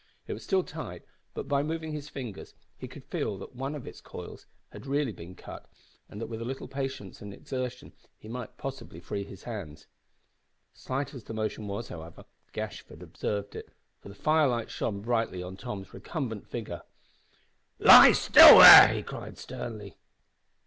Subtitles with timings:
[0.25, 1.05] It was still tight,
[1.35, 5.11] but, by moving his fingers, he could feel that one of its coils had really
[5.11, 5.67] been cut,
[6.09, 9.85] and that with a little patience and exertion he might possibly free his hands.
[10.73, 13.69] Slight as the motion was, however, Gashford observed it,
[13.99, 16.81] for the fire light shone brightly on Tom's recumbent figure.
[17.77, 19.97] "Lie still, there!" he cried, sternly.